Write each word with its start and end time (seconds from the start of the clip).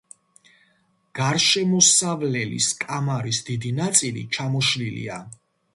გარშემოსავლელის 1.19 2.71
კამარის 2.81 3.45
დიდი 3.53 3.77
ნაწილი 3.83 4.29
ჩამოშლილია. 4.39 5.25